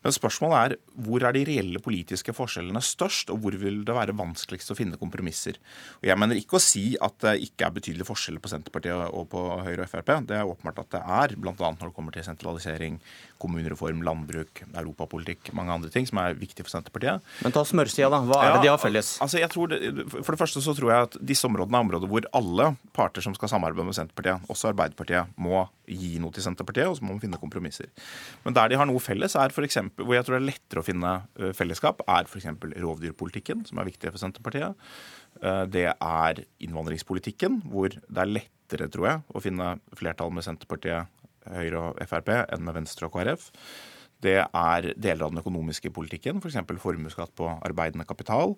Men 0.05 0.15
spørsmålet 0.15 0.59
er 0.59 0.75
hvor 1.03 1.23
er 1.27 1.35
de 1.35 1.43
reelle 1.47 1.81
politiske 1.83 2.33
forskjellene 2.35 2.81
størst, 2.83 3.31
og 3.33 3.41
hvor 3.43 3.55
vil 3.59 3.81
det 3.87 3.95
være 3.95 4.15
vanskeligst 4.15 4.71
å 4.71 4.77
finne 4.77 4.99
kompromisser. 4.99 5.59
Og 5.99 6.07
Jeg 6.07 6.19
mener 6.19 6.39
ikke 6.39 6.55
å 6.55 6.63
si 6.63 6.93
at 6.95 7.17
det 7.25 7.35
ikke 7.49 7.67
er 7.67 7.75
betydelige 7.75 8.07
forskjeller 8.07 8.43
på 8.43 8.51
Senterpartiet 8.51 9.11
og 9.11 9.27
på 9.31 9.43
Høyre 9.65 9.83
og 9.83 9.91
Frp. 9.91 10.13
Det 10.29 10.37
er 10.37 10.47
åpenbart 10.47 10.83
at 10.85 10.93
det 10.95 11.01
er, 11.03 11.35
bl.a. 11.35 11.53
når 11.57 11.89
det 11.89 11.95
kommer 11.97 12.15
til 12.15 12.23
sentralisering, 12.27 12.99
kommunereform, 13.39 14.03
landbruk, 14.07 14.63
europapolitikk, 14.69 15.51
mange 15.57 15.75
andre 15.75 15.91
ting 15.91 16.07
som 16.07 16.21
er 16.23 16.37
viktige 16.39 16.67
for 16.67 16.77
Senterpartiet. 16.77 17.25
Men 17.43 17.55
ta 17.55 17.65
smørsida, 17.67 18.11
da. 18.11 18.21
Hva 18.29 18.39
er 18.45 18.55
det 18.55 18.63
de 18.67 18.71
har 18.71 18.79
felles? 18.81 19.17
Altså 19.23 19.41
jeg 19.41 19.51
tror 19.51 19.73
det, 19.73 19.81
for 20.15 20.31
det 20.31 20.41
første 20.41 20.63
så 20.63 20.75
tror 20.77 20.93
jeg 20.93 21.09
at 21.09 21.19
disse 21.33 21.47
områdene 21.47 21.79
er 21.79 21.87
områder 21.87 22.11
hvor 22.11 22.27
alle 22.39 22.71
parter 22.95 23.23
som 23.25 23.35
skal 23.35 23.51
samarbeide 23.51 23.87
med 23.87 23.99
Senterpartiet, 23.99 24.47
også 24.51 24.71
Arbeiderpartiet, 24.71 25.35
må 25.39 25.65
gi 25.89 26.19
noe 26.21 26.33
til 26.35 26.45
Senterpartiet, 26.45 26.87
og 26.87 26.97
så 26.99 27.05
må 27.05 27.15
man 27.15 27.21
finne 27.23 27.39
kompromisser. 27.41 27.89
Men 28.45 28.55
der 28.55 28.69
de 28.69 28.77
har 28.79 28.87
noe 28.87 29.01
felles, 29.01 29.35
er 29.39 29.53
for 29.55 29.65
eksempel, 29.89 30.07
hvor 30.07 30.15
jeg 30.15 30.27
tror 30.27 30.37
det 30.37 30.41
er 30.41 30.49
lettere 30.51 30.83
å 30.83 30.87
finne 30.87 31.13
fellesskap, 31.57 32.05
er 32.07 32.29
f.eks. 32.29 32.47
rovdyrpolitikken, 32.85 33.65
som 33.67 33.81
er 33.81 33.89
viktig 33.89 34.13
for 34.13 34.21
Senterpartiet. 34.21 34.89
Det 35.73 35.87
er 35.91 36.43
innvandringspolitikken, 36.63 37.61
hvor 37.69 37.91
det 37.91 38.23
er 38.23 38.33
lettere, 38.33 38.89
tror 38.93 39.09
jeg, 39.09 39.23
å 39.33 39.43
finne 39.43 39.75
flertall 39.97 40.33
med 40.33 40.45
Senterpartiet, 40.47 41.15
Høyre 41.49 41.79
og 41.89 42.03
Frp 42.05 42.27
enn 42.43 42.61
med 42.61 42.75
Venstre 42.75 43.07
og 43.07 43.15
KrF. 43.15 43.49
Det 44.19 44.35
er 44.43 44.85
deler 44.99 45.23
av 45.23 45.31
den 45.31 45.39
økonomiske 45.39 45.93
politikken, 45.95 46.41
f.eks. 46.43 46.57
For 46.67 46.81
formuesskatt 46.83 47.31
på 47.39 47.47
arbeidende 47.55 48.03
kapital. 48.05 48.57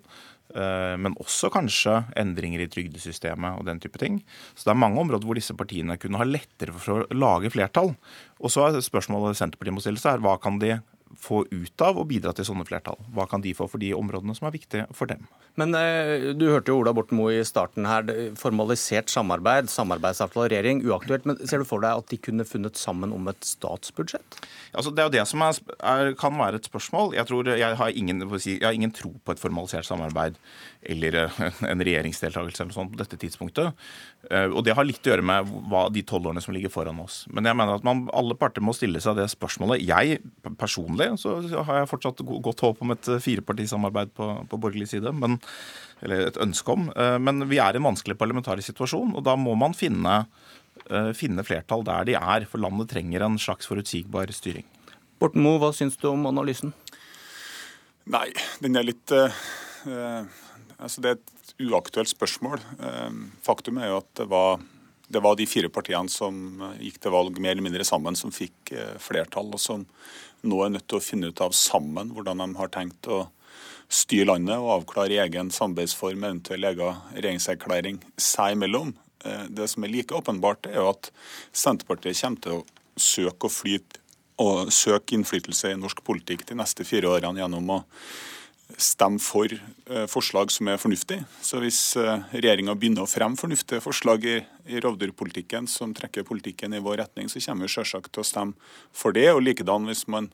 Men 0.52 1.14
også 1.22 1.52
kanskje 1.54 2.00
endringer 2.18 2.64
i 2.64 2.66
trygdesystemet 2.68 3.60
og 3.60 3.68
den 3.70 3.78
type 3.80 4.00
ting. 4.02 4.18
Så 4.56 4.66
det 4.66 4.74
er 4.74 4.82
mange 4.82 4.98
områder 5.00 5.28
hvor 5.28 5.38
disse 5.38 5.54
partiene 5.54 5.94
kunne 6.02 6.18
ha 6.18 6.26
lettere 6.26 6.74
for 6.74 7.06
å 7.06 7.14
lage 7.14 7.52
flertall. 7.54 7.94
Og 8.42 8.50
så 8.50 8.66
er 8.66 8.82
spørsmålet 8.82 9.38
Senterpartiet 9.38 9.78
må 9.78 9.84
stille 9.86 10.02
seg, 10.02 10.18
er 10.18 10.26
hva 10.26 10.34
kan 10.42 10.58
de 10.58 10.80
få 11.20 11.42
ut 11.50 11.84
av 11.84 11.98
å 12.00 12.06
bidra 12.08 12.32
til 12.36 12.46
sånne 12.48 12.66
flertall? 12.68 12.98
Hva 13.14 13.26
kan 13.30 13.44
de 13.44 13.54
få 13.56 13.68
for 13.70 13.82
de 13.82 13.92
områdene 13.96 14.36
som 14.38 14.48
er 14.48 14.54
viktige 14.56 14.86
for 14.96 15.10
dem? 15.10 15.26
Men 15.60 15.74
eh, 15.76 16.30
du 16.38 16.46
hørte 16.48 16.72
jo 16.72 16.78
Ola 16.80 16.94
Borten 16.96 17.18
Moe 17.18 17.34
i 17.36 17.44
starten 17.44 17.84
her. 17.88 18.08
Formalisert 18.40 19.12
samarbeid, 19.12 19.68
samarbeidsavtale 19.72 20.46
og 20.46 20.52
regjering, 20.54 20.80
uaktuelt. 20.88 21.28
Men 21.28 21.40
ser 21.48 21.60
du 21.60 21.68
for 21.68 21.84
deg 21.84 22.00
at 22.00 22.08
de 22.12 22.20
kunne 22.24 22.46
funnet 22.48 22.80
sammen 22.80 23.12
om 23.12 23.28
et 23.28 23.44
statsbudsjett? 23.46 24.40
Altså, 24.72 24.92
det 24.94 25.02
er 25.02 25.10
jo 25.10 25.14
det 25.18 25.26
som 25.28 25.44
er, 25.44 25.58
er, 25.92 26.12
kan 26.18 26.38
være 26.40 26.60
et 26.60 26.68
spørsmål. 26.70 27.12
Jeg, 27.18 27.28
tror, 27.28 27.52
jeg, 27.52 27.76
har 27.76 27.92
ingen, 27.92 28.24
jeg, 28.24 28.62
har 28.64 28.72
ingen, 28.72 28.94
tro 28.96 29.12
på 29.20 29.34
et 29.34 29.42
formalisert 29.42 29.88
samarbeid 29.88 30.38
eller 30.82 31.18
eh, 31.26 31.42
en 31.68 31.84
regjeringsdeltakelse 31.84 32.64
eller 32.64 32.76
sånt 32.76 32.94
på 32.94 33.02
dette 33.02 33.20
tidspunktet. 33.20 33.76
Eh, 34.30 34.48
og 34.48 34.62
det 34.66 34.76
har 34.78 34.86
litt 34.86 35.02
å 35.06 35.12
gjøre 35.12 35.26
med 35.26 35.52
hva, 35.70 35.86
de 35.92 36.04
tolv 36.06 36.30
årene 36.30 36.42
som 36.44 36.54
ligger 36.54 36.72
foran 36.72 37.00
oss. 37.02 37.22
Men 37.32 37.48
jeg 37.48 37.58
mener 37.58 37.80
at 37.80 37.86
man, 37.86 38.04
alle 38.14 38.38
parter 38.38 38.64
må 38.64 38.74
stille 38.76 39.02
seg 39.02 39.18
det 39.18 39.28
spørsmålet. 39.32 39.82
Jeg 39.82 40.20
personlig 40.60 41.12
så 41.22 41.38
har 41.66 41.82
jeg 41.82 41.90
fortsatt 41.90 42.22
godt 42.22 42.66
håp 42.66 42.84
om 42.84 42.94
et 42.94 43.14
firepartisamarbeid 43.24 44.14
på, 44.18 44.34
på 44.48 44.62
borgerlig 44.62 44.92
side. 44.94 45.14
men 45.16 45.40
eller 46.02 46.26
et 46.26 46.40
ønske 46.42 46.74
om. 46.74 46.88
Eh, 46.98 47.16
men 47.22 47.46
vi 47.50 47.60
er 47.62 47.76
i 47.76 47.80
en 47.80 47.86
vanskelig 47.86 48.18
parlamentarisk 48.18 48.72
situasjon, 48.72 49.14
og 49.16 49.24
da 49.26 49.36
må 49.38 49.54
man 49.58 49.74
finne, 49.76 50.26
eh, 50.90 51.12
finne 51.14 51.44
flertall 51.46 51.84
der 51.86 52.04
de 52.08 52.16
er. 52.18 52.46
For 52.50 52.58
landet 52.58 52.90
trenger 52.90 53.22
en 53.22 53.38
slags 53.38 53.70
forutsigbar 53.70 54.32
styring. 54.34 54.66
Borten 55.20 55.42
Moe, 55.42 55.60
hva 55.62 55.72
syns 55.72 55.96
du 55.96 56.08
om 56.10 56.26
analysen? 56.26 56.74
Nei, 58.10 58.32
den 58.60 58.74
er 58.74 58.82
litt 58.82 59.12
uh, 59.14 59.30
altså 60.82 61.04
Det 61.04 61.12
er 61.12 61.18
et 61.18 61.54
uaktuelt 61.68 62.10
spørsmål. 62.10 62.62
Uh, 62.80 63.30
faktum 63.44 63.80
er 63.80 63.92
jo 63.92 64.00
at 64.02 64.10
det 64.18 64.28
var, 64.30 64.62
det 65.08 65.22
var, 65.22 65.36
de 65.38 65.48
fire 65.48 65.70
partiene 65.72 66.10
som 66.12 66.62
gikk 66.80 67.00
til 67.02 67.14
valg 67.14 67.38
mer 67.38 67.54
eller 67.54 67.68
mindre 67.68 67.86
sammen, 67.88 68.18
som 68.18 68.34
fikk 68.34 68.74
uh, 68.74 68.96
flertall, 69.02 69.52
og 69.54 69.62
som 69.62 69.86
nå 70.42 70.58
er 70.64 70.74
nødt 70.74 70.88
til 70.90 70.98
å 70.98 71.04
finne 71.04 71.30
ut 71.30 71.44
av 71.44 71.54
sammen 71.54 72.10
hvordan 72.16 72.42
de 72.42 72.50
har 72.58 72.74
tenkt 72.74 73.06
å 73.06 73.24
styre 73.92 74.30
landet 74.30 74.56
og 74.56 74.78
avklare 74.78 75.20
egen 75.24 75.50
samarbeidsform, 75.52 76.24
eventuell 76.24 76.64
egen 76.70 77.00
regjeringserklæring 77.12 78.00
seg 78.20 78.56
imellom. 78.56 78.94
Eh, 79.24 79.48
det 79.52 79.68
som 79.70 79.84
er 79.84 79.92
like 79.92 80.16
åpenbart, 80.16 80.66
er 80.70 80.80
jo 80.80 80.90
at 80.92 81.10
Senterpartiet 81.52 82.20
kommer 82.22 82.44
til 82.44 82.60
å 82.60 83.00
søke 83.00 83.48
å 83.48 83.52
flyte 83.52 84.00
og 84.42 84.72
søke 84.74 85.14
innflytelse 85.14 85.70
i 85.70 85.78
norsk 85.78 86.00
politikk 86.04 86.46
de 86.48 86.56
neste 86.58 86.86
fire 86.88 87.10
årene 87.12 87.42
gjennom 87.42 87.68
å 87.76 87.82
stemme 88.80 89.20
for 89.22 89.52
eh, 89.52 90.06
forslag 90.10 90.52
som 90.54 90.68
er 90.70 90.80
fornuftige. 90.80 91.24
Så 91.44 91.60
hvis 91.62 91.80
eh, 92.00 92.24
regjeringa 92.34 92.76
begynner 92.78 93.06
å 93.06 93.10
fremme 93.10 93.40
fornuftige 93.40 93.82
forslag 93.84 94.24
i, 94.28 94.38
i 94.66 94.80
rovdyrpolitikken 94.80 95.66
som 95.70 95.94
trekker 95.96 96.26
politikken 96.28 96.74
i 96.74 96.80
vår 96.82 97.00
retning, 97.02 97.28
så 97.28 97.40
kommer 97.42 97.66
vi 97.66 97.74
selvsagt 97.74 98.12
til 98.12 98.22
å 98.22 98.26
stemme 98.26 98.72
for 98.94 99.16
det. 99.16 99.28
Og 99.32 99.42
likedan 99.44 99.88
hvis 99.88 100.06
man 100.12 100.30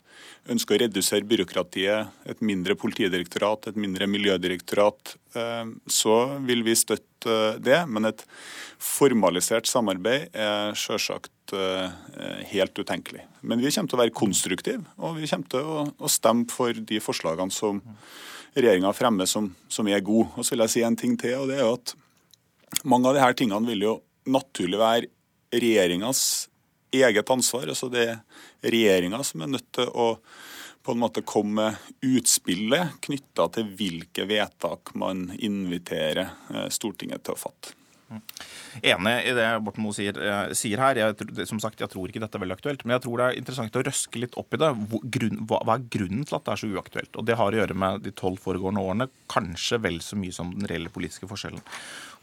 ønsker 0.51 0.77
å 0.77 0.83
redusere 0.85 1.29
byråkratiet, 1.29 2.13
et 2.29 2.45
mindre 2.45 2.77
politidirektorat, 2.79 3.71
et 3.71 3.81
mindre 3.81 4.09
miljødirektorat, 4.11 5.17
eh, 5.39 5.65
så 5.87 6.19
vil 6.45 6.65
vi 6.67 6.77
støtte 6.79 7.07
det. 7.59 7.81
Men 7.89 8.13
et 8.13 8.23
formalisert 8.79 9.67
samarbeid 9.67 10.31
er 10.37 10.77
selvsagt 10.79 11.33
helt 12.53 12.79
utenkelig. 12.79 13.23
Men 13.41 13.61
vi 13.61 13.71
kommer 13.73 13.89
til 13.89 13.99
å 13.99 14.03
være 14.03 14.17
konstruktive, 14.17 14.85
og 14.99 15.17
vi 15.17 15.29
kommer 15.31 15.49
til 15.49 15.71
å, 15.99 16.11
stemme 16.11 16.49
for 16.51 16.73
de 16.73 17.01
forslagene 17.01 17.55
som 17.55 17.81
regjeringa 18.55 18.93
fremmer 18.97 19.27
som, 19.27 19.49
som, 19.69 19.89
er 19.89 20.05
gode. 20.05 20.29
Og 20.37 20.45
så 20.45 20.55
vil 20.55 20.65
jeg 20.67 20.75
si 20.75 20.85
en 20.85 20.99
ting 20.99 21.17
til, 21.21 21.37
og 21.41 21.49
det 21.51 21.61
er 21.61 21.71
at 21.71 21.95
mange 22.85 23.09
av 23.09 23.17
disse 23.17 23.39
tingene 23.41 23.71
vil 23.71 23.87
jo 23.87 23.95
naturlig 24.29 24.81
være 24.81 25.11
regjeringas 25.55 26.23
eget 26.93 27.31
ansvar. 27.31 27.69
altså 27.69 27.89
Det 27.93 28.05
er 28.11 28.21
regjeringa 28.63 29.23
som 29.25 29.45
er 29.45 29.53
nødt 29.57 29.69
til 29.77 29.89
å 29.89 30.13
på 30.89 30.95
en 30.95 31.03
måte 31.03 31.25
komme 31.27 31.67
med 31.69 32.15
utspillet 32.17 32.95
knytta 33.05 33.49
til 33.53 33.67
hvilke 33.77 34.25
vedtak 34.25 34.95
man 34.97 35.27
inviterer 35.37 36.31
eh, 36.55 36.69
Stortinget 36.73 37.27
til 37.27 37.35
å 37.35 37.41
fatte. 37.43 37.75
Enig 38.09 39.15
i 39.29 39.35
det 39.37 39.47
Borten 39.65 39.85
Moe 39.85 39.97
sier, 39.97 40.17
eh, 40.17 40.53
sier, 40.57 40.81
her. 40.81 40.97
Jeg, 40.97 41.47
som 41.51 41.61
sagt, 41.61 41.81
jeg 41.83 41.93
tror 41.93 42.09
ikke 42.09 42.23
dette 42.23 42.39
er 42.39 42.45
veldig 42.45 42.57
aktuelt. 42.57 42.85
Men 42.85 42.97
jeg 42.97 43.05
tror 43.05 43.21
det 43.21 43.27
er 43.27 43.41
interessant 43.41 43.77
å 43.77 43.85
røske 43.85 44.23
litt 44.23 44.37
opp 44.41 44.55
i 44.57 44.61
det. 44.63 44.71
Grunn, 45.19 45.43
hva, 45.49 45.61
hva, 45.67 45.77
er 45.77 45.89
grunnen 45.93 46.25
til 46.25 46.39
at 46.39 46.47
det 46.47 46.55
er 46.55 46.63
så 46.63 46.71
uaktuelt? 46.73 47.19
Og 47.19 47.27
Det 47.29 47.37
har 47.37 47.53
å 47.53 47.61
gjøre 47.61 47.77
med 47.77 48.05
de 48.07 48.15
tolv 48.17 48.41
foregående 48.41 48.85
årene, 48.85 49.09
kanskje 49.29 49.81
vel 49.85 50.01
så 50.05 50.17
mye 50.21 50.33
som 50.33 50.55
den 50.55 50.69
reelle 50.71 50.93
politiske 50.93 51.29
forskjellen. 51.29 51.61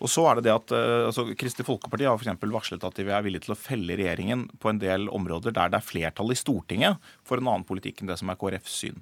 Og 0.03 0.11
så 0.11 0.25
er 0.27 0.39
det 0.39 0.47
det 0.49 0.55
at 0.55 0.73
uh, 0.75 1.05
altså, 1.07 1.23
Kristelig 1.39 1.67
Folkeparti 1.69 2.07
har 2.07 2.19
for 2.19 2.51
varslet 2.51 2.83
at 2.83 2.97
de 2.97 3.05
er 3.07 3.23
villige 3.23 3.45
til 3.45 3.53
å 3.55 3.59
felle 3.59 3.95
regjeringen 3.95 4.43
på 4.59 4.71
en 4.71 4.81
del 4.81 5.07
områder 5.07 5.55
der 5.55 5.71
det 5.71 5.79
er 5.79 5.87
flertall 5.87 6.33
i 6.33 6.39
Stortinget 6.39 6.99
for 7.23 7.39
en 7.39 7.47
annen 7.47 7.67
politikk 7.67 8.01
enn 8.01 8.11
det 8.11 8.17
som 8.19 8.31
er 8.31 8.39
KrFs 8.41 8.75
syn. 8.81 8.99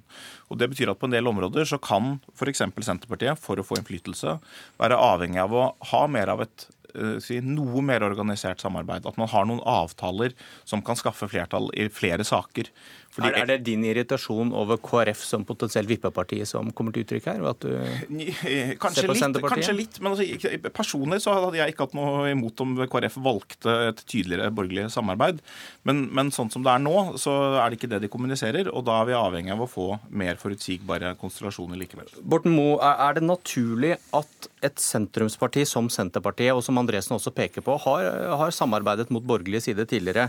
Og 0.52 0.60
Det 0.60 0.70
betyr 0.70 0.92
at 0.92 1.00
på 1.00 1.10
en 1.10 1.16
del 1.16 1.26
områder 1.26 1.66
så 1.66 1.80
kan 1.82 2.20
f.eks. 2.36 2.62
Senterpartiet, 2.84 3.40
for 3.40 3.58
å 3.58 3.66
få 3.66 3.80
innflytelse, 3.80 4.38
være 4.78 5.00
avhengig 5.00 5.42
av 5.42 5.56
å 5.56 5.66
ha 5.90 6.06
mer 6.10 6.30
av 6.30 6.44
et 6.44 6.68
Eh, 6.68 6.73
si, 7.22 7.40
noe 7.44 7.82
mer 7.84 8.04
organisert 8.06 8.62
samarbeid. 8.62 9.06
At 9.08 9.18
man 9.20 9.30
har 9.32 9.48
noen 9.48 9.62
avtaler 9.68 10.34
som 10.68 10.82
kan 10.84 10.98
skaffe 10.98 11.28
flertall 11.30 11.70
i 11.74 11.88
flere 11.92 12.26
saker. 12.26 12.70
Fordi, 13.14 13.30
er, 13.30 13.46
det 13.46 13.60
din 13.68 13.84
irritasjon 13.86 14.50
over 14.58 14.80
KrF 14.82 15.20
som 15.22 15.44
potensielt 15.46 15.86
vippeparti 15.86 16.40
som 16.50 16.72
kommer 16.74 16.94
til 16.94 17.04
uttrykk 17.04 17.28
her? 17.30 17.44
Eh, 17.46 18.72
kanskje, 18.80 19.04
litt, 19.06 19.38
kanskje 19.44 19.74
litt, 19.76 20.00
men 20.02 20.16
altså, 20.16 20.50
personlig 20.74 21.20
så 21.22 21.36
hadde 21.36 21.60
jeg 21.60 21.74
ikke 21.74 21.86
hatt 21.86 21.94
noe 21.94 22.32
imot 22.32 22.62
om 22.64 22.72
KrF 22.90 23.20
valgte 23.22 23.76
et 23.92 24.02
tydeligere 24.10 24.50
borgerlig 24.54 24.88
samarbeid. 24.90 25.38
Men, 25.86 26.08
men, 26.10 26.32
sånn 26.34 26.50
som 26.50 26.64
det 26.66 26.72
er 26.72 26.82
nå, 26.82 26.96
så 27.22 27.36
er 27.60 27.70
det 27.70 27.78
ikke 27.78 27.92
det 27.92 28.02
de 28.02 28.10
kommuniserer. 28.10 28.72
Og 28.74 28.82
da 28.88 28.98
er 29.04 29.12
vi 29.12 29.16
avhengig 29.20 29.54
av 29.54 29.62
å 29.62 29.70
få 29.70 29.86
mer 30.10 30.40
forutsigbare 30.42 31.14
konstellasjoner 31.20 31.78
likevel. 31.84 32.10
Borten 32.18 32.56
Moe, 32.56 32.80
er 32.82 33.20
det 33.20 33.22
naturlig 33.28 33.94
at 34.16 34.50
et 34.64 34.82
sentrumsparti 34.82 35.62
som 35.70 35.86
Senterpartiet, 35.92 36.50
og 36.50 36.66
som 36.66 36.82
Andresen 36.82 37.14
også 37.14 37.30
peker 37.36 37.62
på, 37.62 37.78
har, 37.86 38.10
har 38.42 38.58
samarbeidet 38.58 39.06
mot 39.14 39.22
borgerlig 39.22 39.62
side 39.68 39.86
tidligere, 39.86 40.26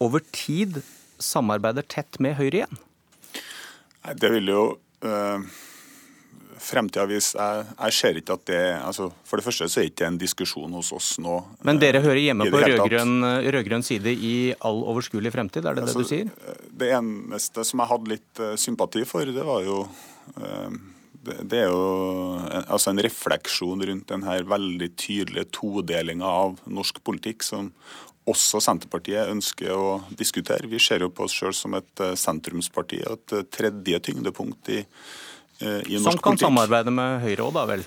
over 0.00 0.22
tid 0.30 0.78
samarbeider 1.24 1.86
tett 1.86 2.20
med 2.22 2.38
Høyre 2.38 2.62
igjen? 2.62 2.78
Det 4.16 4.30
vil 4.32 4.48
jo 4.48 4.62
øh, 5.04 5.42
fremtida 6.60 7.04
vise. 7.08 7.36
Jeg, 7.36 7.66
jeg, 7.74 7.96
ser 7.96 8.20
ikke 8.20 8.36
at 8.38 8.44
det 8.48 8.60
altså, 8.78 9.10
For 9.28 9.40
det 9.40 9.46
første 9.46 9.68
så 9.68 9.80
er 9.80 9.88
det 9.88 9.92
ikke 9.92 10.08
en 10.08 10.20
diskusjon 10.20 10.76
hos 10.78 10.92
oss 10.96 11.10
nå. 11.22 11.36
Men 11.66 11.80
dere 11.82 12.02
hører 12.04 12.22
hjemme 12.22 12.48
på 12.52 12.62
rød-grønn 12.64 13.86
side 13.86 14.14
i 14.14 14.36
all 14.66 14.80
overskuelig 14.92 15.34
fremtid, 15.34 15.66
er 15.66 15.76
det 15.76 15.84
altså, 15.86 16.00
det 16.00 16.08
du 16.08 16.12
sier? 16.14 16.62
Det 16.82 16.94
eneste 16.96 17.66
som 17.68 17.84
jeg 17.84 17.92
hadde 17.92 18.14
litt 18.16 18.46
sympati 18.60 19.04
for, 19.08 19.28
det 19.28 19.46
var 19.46 19.64
jo 19.66 19.82
øh, 20.40 20.80
det, 21.20 21.58
er 21.58 21.68
jo 21.68 22.38
altså 22.62 22.92
en 22.92 23.02
refleksjon 23.04 23.84
rundt 23.90 24.08
denne 24.08 24.38
veldig 24.48 24.88
tydelige 24.96 25.50
todelinga 25.58 26.28
av 26.44 26.60
norsk 26.70 27.02
politikk 27.04 27.44
som 27.44 27.74
også 28.30 28.60
Senterpartiet 28.64 29.30
ønsker 29.30 29.72
å 29.74 30.00
diskutere. 30.18 30.70
Vi 30.70 30.80
ser 30.82 31.04
jo 31.04 31.10
på 31.14 31.26
oss 31.26 31.36
sjøl 31.36 31.54
som 31.56 31.76
et 31.78 32.04
eh, 32.04 32.16
sentrumsparti 32.18 33.02
og 33.06 33.18
et 33.18 33.36
eh, 33.38 33.48
tredje 33.52 34.00
tyngdepunkt 34.10 34.72
i, 34.74 34.80
eh, 34.80 34.86
i 35.66 35.68
norsk 35.68 35.84
politikk. 35.86 36.04
Som 36.06 36.22
kan 36.24 36.40
samarbeide 36.40 36.94
med 36.94 37.20
Høyre 37.24 37.48
òg, 37.48 37.54
da 37.58 37.66
vel? 37.70 37.84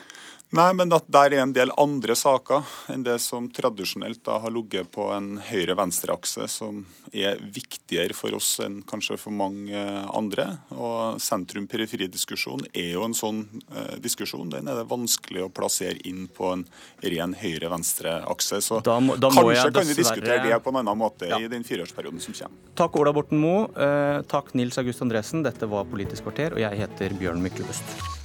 Nei, 0.53 0.67
men 0.77 0.91
at 0.93 1.07
der 1.09 1.33
er 1.33 1.41
en 1.41 1.53
del 1.55 1.71
andre 1.81 2.13
saker 2.13 2.61
enn 2.93 3.01
det 3.01 3.15
som 3.23 3.47
tradisjonelt 3.49 4.19
da 4.27 4.35
har 4.43 4.53
ligget 4.53 4.91
på 4.93 5.07
en 5.15 5.39
høyre-venstre-akse, 5.41 6.45
som 6.47 6.83
er 7.09 7.39
viktigere 7.41 8.13
for 8.13 8.37
oss 8.37 8.59
enn 8.61 8.83
kanskje 8.85 9.17
for 9.17 9.33
mange 9.33 9.73
andre. 10.13 10.45
Og 10.77 11.17
sentrum-periferi-diskusjonen 11.25 12.69
er 12.69 12.91
jo 12.93 13.01
en 13.07 13.17
sånn 13.17 13.41
eh, 13.73 13.97
diskusjon. 14.05 14.53
Den 14.53 14.69
er 14.69 14.77
det 14.83 14.85
vanskelig 14.93 15.47
å 15.47 15.49
plassere 15.49 15.97
inn 16.05 16.27
på 16.29 16.51
en 16.53 16.67
ren 17.01 17.33
høyre-venstre-akse. 17.33 18.61
Så 18.61 18.83
Da 18.85 18.99
må- 18.99 19.17
da 19.19 19.29
må 19.33 19.41
kanskje 19.49 19.57
jeg 19.63 19.73
kan 19.73 19.87
vi 19.87 19.93
diskutere 20.03 20.43
det 20.49 20.63
på 20.63 20.69
en 20.69 20.81
annen 20.83 20.97
måte 21.01 21.29
Ja. 21.29 21.39
i 21.39 21.47
den 21.47 21.63
fireårsperioden 21.63 22.21
som 22.21 22.33
kommer. 22.33 22.57
Takk 22.75 22.95
Ola 22.95 23.11
Borten 23.11 23.39
Moe. 23.41 23.69
Eh, 23.75 24.21
takk 24.29 24.53
Nils 24.53 24.77
August 24.77 25.01
Andresen. 25.01 25.41
Dette 25.43 25.67
var 25.67 25.85
Politisk 25.85 26.23
kvarter, 26.23 26.51
og 26.53 26.59
jeg 26.59 26.77
heter 26.77 27.09
Bjørn 27.17 27.41
Myklebust. 27.41 28.21